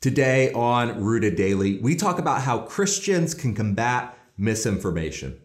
[0.00, 5.40] Today on Rooted Daily, we talk about how Christians can combat misinformation.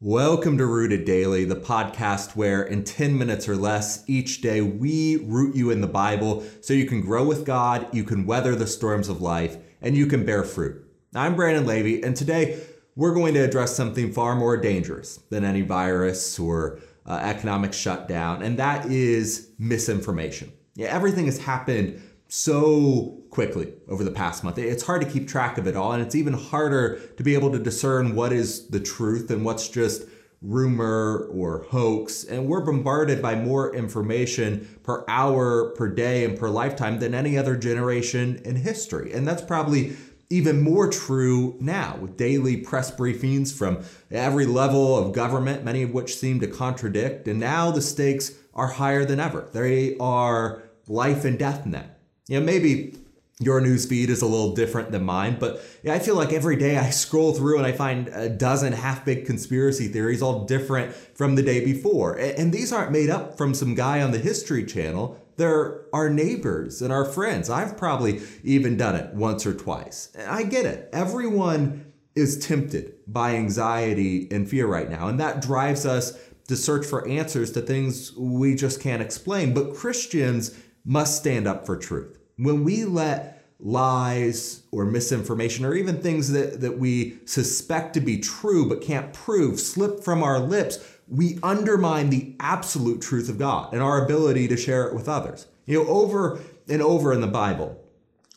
[0.00, 5.18] Welcome to Rooted Daily, the podcast where in 10 minutes or less each day we
[5.26, 8.66] root you in the Bible so you can grow with God, you can weather the
[8.66, 10.84] storms of life, and you can bear fruit.
[11.14, 12.60] I'm Brandon Levy, and today
[12.96, 18.42] we're going to address something far more dangerous than any virus or uh, economic shutdown,
[18.42, 20.52] and that is misinformation.
[20.74, 24.58] Yeah, everything has happened so quickly over the past month.
[24.58, 27.52] It's hard to keep track of it all, and it's even harder to be able
[27.52, 30.04] to discern what is the truth and what's just
[30.40, 32.24] rumor or hoax.
[32.24, 37.38] And we're bombarded by more information per hour, per day, and per lifetime than any
[37.38, 39.12] other generation in history.
[39.12, 39.96] And that's probably
[40.34, 45.94] even more true now with daily press briefings from every level of government, many of
[45.94, 47.28] which seem to contradict.
[47.28, 49.48] And now the stakes are higher than ever.
[49.52, 52.00] They are life and death net.
[52.26, 52.98] You know, maybe
[53.38, 56.78] your news feed is a little different than mine, but I feel like every day
[56.78, 61.42] I scroll through and I find a dozen half-baked conspiracy theories, all different from the
[61.42, 62.16] day before.
[62.16, 65.20] And these aren't made up from some guy on the History Channel.
[65.36, 67.50] They're our neighbors and our friends.
[67.50, 70.10] I've probably even done it once or twice.
[70.28, 70.88] I get it.
[70.92, 76.16] Everyone is tempted by anxiety and fear right now, and that drives us
[76.48, 79.54] to search for answers to things we just can't explain.
[79.54, 82.18] But Christians must stand up for truth.
[82.36, 88.18] When we let lies or misinformation or even things that, that we suspect to be
[88.18, 93.72] true but can't prove slip from our lips, we undermine the absolute truth of God
[93.72, 95.46] and our ability to share it with others.
[95.66, 97.80] You know, over and over in the Bible,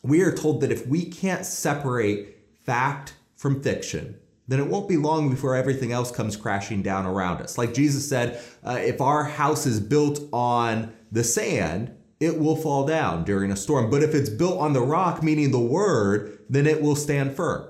[0.02, 4.96] we are told that if we can't separate fact from fiction, then it won't be
[4.96, 7.58] long before everything else comes crashing down around us.
[7.58, 12.86] Like Jesus said, uh, if our house is built on the sand, it will fall
[12.86, 13.90] down during a storm.
[13.90, 17.68] But if it's built on the rock, meaning the word, then it will stand firm.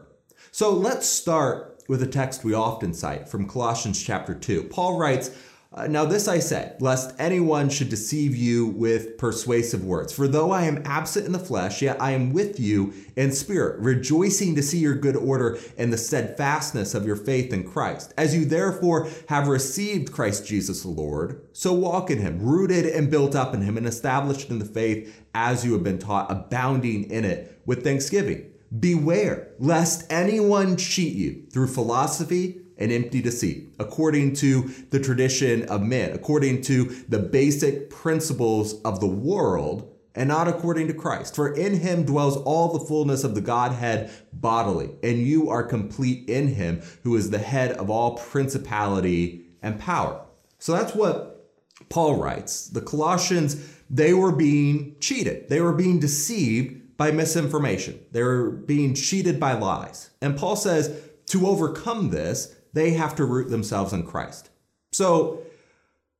[0.52, 4.64] So let's start with a text we often cite from Colossians chapter 2.
[4.64, 5.30] Paul writes,
[5.70, 10.14] uh, now, this I say, lest anyone should deceive you with persuasive words.
[10.14, 13.78] For though I am absent in the flesh, yet I am with you in spirit,
[13.78, 18.14] rejoicing to see your good order and the steadfastness of your faith in Christ.
[18.16, 23.10] As you therefore have received Christ Jesus the Lord, so walk in him, rooted and
[23.10, 27.10] built up in him, and established in the faith as you have been taught, abounding
[27.10, 28.50] in it with thanksgiving.
[28.76, 35.82] Beware lest anyone cheat you through philosophy and empty deceit, according to the tradition of
[35.82, 41.34] men, according to the basic principles of the world, and not according to Christ.
[41.34, 46.28] For in him dwells all the fullness of the Godhead bodily, and you are complete
[46.28, 50.24] in him, who is the head of all principality and power.
[50.58, 51.50] So that's what
[51.88, 52.68] Paul writes.
[52.68, 53.56] The Colossians,
[53.88, 60.10] they were being cheated, they were being deceived by misinformation, They're being cheated by lies.
[60.20, 64.50] And Paul says, to overcome this, they have to root themselves in Christ.
[64.92, 65.42] So,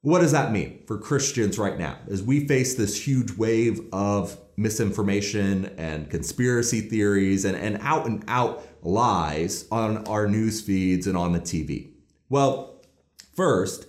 [0.03, 4.39] what does that mean for Christians right now as we face this huge wave of
[4.57, 11.17] misinformation and conspiracy theories and, and out and out lies on our news feeds and
[11.17, 11.91] on the TV?
[12.29, 12.81] Well,
[13.35, 13.87] first,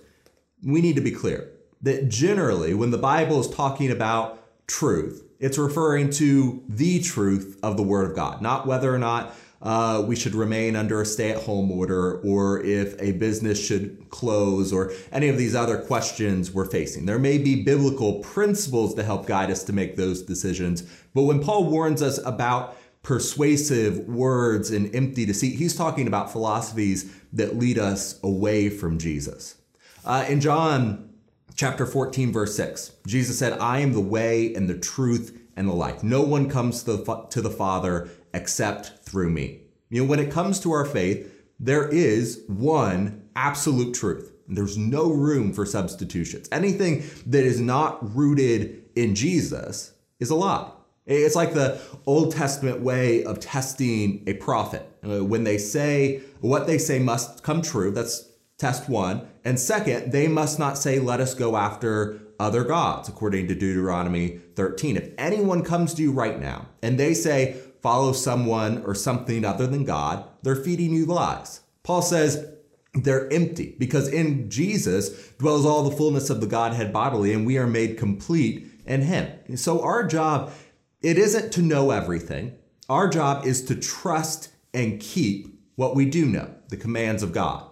[0.64, 1.52] we need to be clear
[1.82, 7.76] that generally, when the Bible is talking about truth, it's referring to the truth of
[7.76, 11.30] the Word of God, not whether or not uh, we should remain under a stay
[11.30, 16.50] at home order or if a business should close or any of these other questions
[16.50, 17.06] we're facing.
[17.06, 20.82] There may be biblical principles to help guide us to make those decisions.
[21.14, 27.14] But when Paul warns us about persuasive words and empty deceit, he's talking about philosophies
[27.32, 29.56] that lead us away from Jesus.
[30.04, 31.10] Uh, in John
[31.54, 35.72] chapter 14, verse 6, Jesus said, I am the way and the truth and the
[35.72, 36.02] life.
[36.02, 39.60] No one comes to the, to the Father except through me.
[39.88, 44.32] You know, when it comes to our faith, there is one absolute truth.
[44.48, 46.48] There's no room for substitutions.
[46.50, 50.70] Anything that is not rooted in Jesus is a lie.
[51.06, 54.86] It's like the Old Testament way of testing a prophet.
[55.04, 58.29] Uh, when they say what they say must come true, that's
[58.60, 59.26] test one.
[59.44, 64.38] And second, they must not say, let us go after other gods, according to Deuteronomy
[64.54, 64.96] 13.
[64.96, 69.66] If anyone comes to you right now and they say, follow someone or something other
[69.66, 71.60] than God, they're feeding you lies.
[71.82, 72.46] Paul says
[72.92, 77.56] they're empty because in Jesus dwells all the fullness of the Godhead bodily, and we
[77.56, 79.56] are made complete in Him.
[79.56, 80.52] So our job,
[81.00, 82.56] it isn't to know everything.
[82.88, 87.69] Our job is to trust and keep what we do know, the commands of God.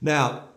[0.00, 0.48] Now,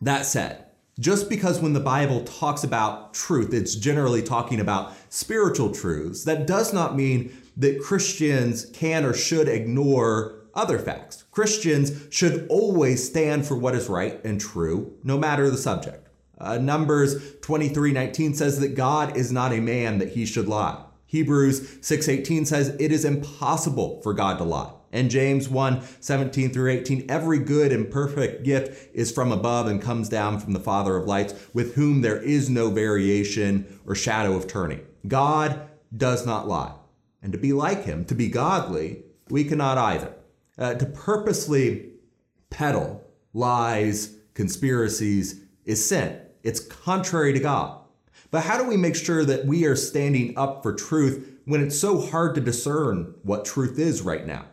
[0.00, 0.66] that said,
[0.98, 6.46] Just because when the Bible talks about truth, it's generally talking about spiritual truths, that
[6.46, 11.24] does not mean that Christians can or should ignore other facts.
[11.30, 16.08] Christians should always stand for what is right and true, no matter the subject.
[16.38, 20.84] Uh, Numbers 23 19 says that God is not a man that he should lie.
[21.06, 24.72] Hebrews 6:18 says it is impossible for God to lie.
[24.94, 29.82] And James 1 17 through 18, every good and perfect gift is from above and
[29.82, 34.34] comes down from the Father of lights, with whom there is no variation or shadow
[34.36, 34.80] of turning.
[35.06, 36.74] God does not lie.
[37.22, 40.14] And to be like him, to be godly, we cannot either.
[40.56, 41.90] Uh, to purposely
[42.50, 43.02] peddle
[43.32, 46.20] lies, conspiracies, is sin.
[46.44, 47.80] It's contrary to God.
[48.30, 51.78] But how do we make sure that we are standing up for truth when it's
[51.78, 54.44] so hard to discern what truth is right now?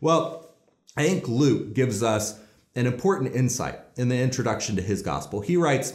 [0.00, 0.50] Well,
[0.96, 2.38] I think Luke gives us
[2.74, 5.40] an important insight in the introduction to his gospel.
[5.40, 5.94] He writes,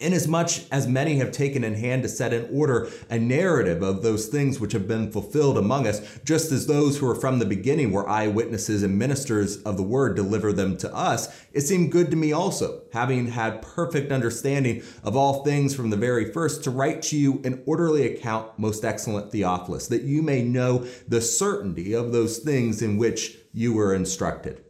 [0.00, 4.28] Inasmuch as many have taken in hand to set in order a narrative of those
[4.28, 7.90] things which have been fulfilled among us, just as those who are from the beginning
[7.90, 12.16] were eyewitnesses and ministers of the word deliver them to us, it seemed good to
[12.16, 17.02] me also, having had perfect understanding of all things from the very first, to write
[17.02, 22.12] to you an orderly account, most excellent Theophilus, that you may know the certainty of
[22.12, 24.62] those things in which you were instructed.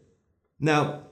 [0.58, 1.02] Now,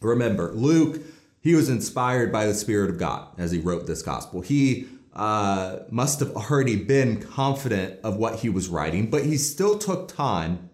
[0.00, 1.02] remember, Luke
[1.40, 4.40] he was inspired by the Spirit of God as he wrote this gospel.
[4.40, 9.78] He uh, must have already been confident of what he was writing, but he still
[9.78, 10.70] took time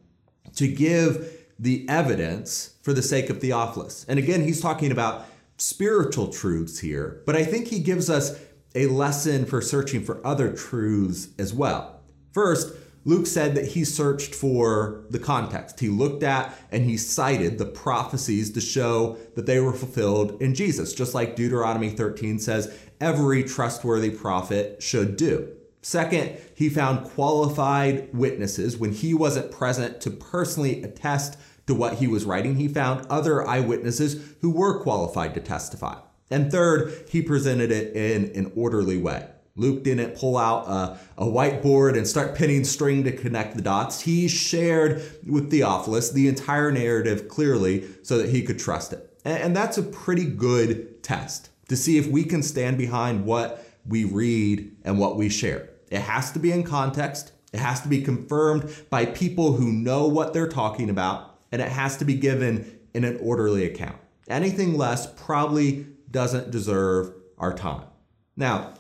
[0.57, 4.05] to give the evidence for the sake of Theophilus.
[4.09, 5.27] And again, he's talking about
[5.57, 8.39] spiritual truths here, but I think he gives us
[8.75, 12.01] a lesson for searching for other truths as well.
[12.33, 15.81] First, Luke said that he searched for the context.
[15.81, 20.55] He looked at and he cited the prophecies to show that they were fulfilled in
[20.55, 25.53] Jesus, just like Deuteronomy 13 says every trustworthy prophet should do.
[25.83, 31.37] Second, he found qualified witnesses when he wasn't present to personally attest
[31.67, 32.57] to what he was writing.
[32.57, 35.99] He found other eyewitnesses who were qualified to testify.
[36.31, 39.29] And third, he presented it in an orderly way.
[39.57, 44.01] Luke didn't pull out a, a, whiteboard and start pinning string to connect the dots.
[44.01, 49.17] He shared with Theophilus the entire narrative clearly so that he could trust it.
[49.25, 53.65] And, and that's a pretty good test to see if we can stand behind what
[53.87, 55.71] we read and what we share.
[55.89, 60.09] It has to be in context, it has to be confirmed by people who know
[60.09, 63.99] what they're talking about, and it has to be given in an orderly account.
[64.27, 67.85] Anything less probably doesn't deserve our time.
[68.37, 68.75] Now,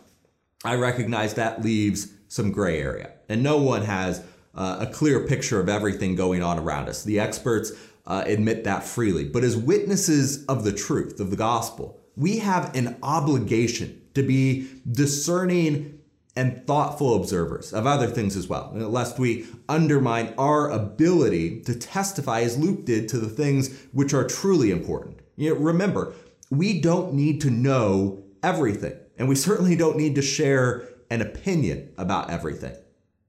[0.65, 4.25] I recognize that leaves some gray area, and no one has
[4.55, 7.05] uh, a clear picture of everything going on around us.
[7.05, 7.73] The experts
[8.07, 9.25] uh, admit that freely.
[9.25, 14.69] But as witnesses of the truth, of the gospel, we have an obligation to be
[14.91, 15.99] discerning
[16.37, 22.41] and thoughtful observers of other things as well, lest we undermine our ability to testify
[22.41, 25.21] as Luke did to the things which are truly important.
[25.37, 26.13] You know, remember,
[26.51, 28.95] we don't need to know everything.
[29.19, 32.77] And we certainly don't need to share an opinion about everything.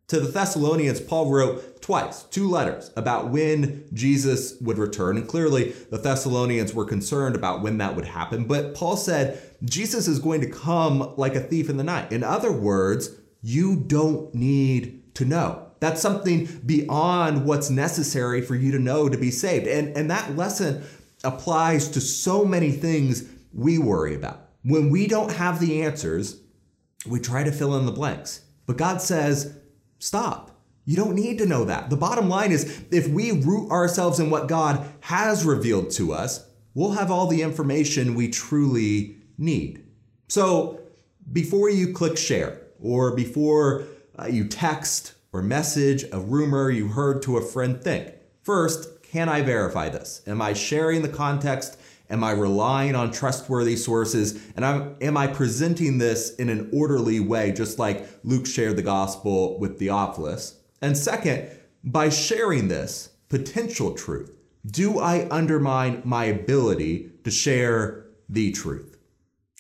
[0.10, 5.18] To the Thessalonians, Paul wrote twice, two letters about when Jesus would return.
[5.18, 8.46] And clearly, the Thessalonians were concerned about when that would happen.
[8.46, 12.12] But Paul said, Jesus is going to come like a thief in the night.
[12.12, 15.68] In other words, you don't need to know.
[15.80, 19.66] That's something beyond what's necessary for you to know to be saved.
[19.66, 20.84] And, and that lesson
[21.24, 24.45] applies to so many things we worry about.
[24.66, 26.42] When we don't have the answers,
[27.06, 28.42] we try to fill in the blanks.
[28.66, 29.56] But God says,
[30.00, 30.60] stop.
[30.86, 31.92] You don't need to know that.
[31.92, 36.48] The bottom line is if we root ourselves in what God has revealed to us,
[36.74, 39.86] we'll have all the information we truly need.
[40.30, 40.80] So
[41.32, 43.86] before you click share or before
[44.18, 49.30] uh, you text or message a rumor you heard to a friend, think first, can
[49.30, 50.24] I verify this?
[50.26, 54.40] Am I sharing the context Am I relying on trustworthy sources?
[54.56, 58.84] And I'm, am I presenting this in an orderly way, just like Luke shared the
[58.84, 60.60] gospel with Theophilus?
[60.82, 61.50] And second,
[61.84, 64.32] by sharing this potential truth,
[64.66, 68.95] do I undermine my ability to share the truth?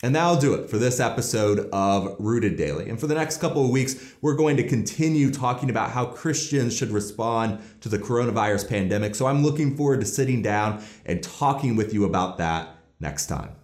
[0.05, 2.91] And that'll do it for this episode of Rooted Daily.
[2.91, 6.77] And for the next couple of weeks, we're going to continue talking about how Christians
[6.77, 9.15] should respond to the coronavirus pandemic.
[9.15, 13.55] So I'm looking forward to sitting down and talking with you about that next time.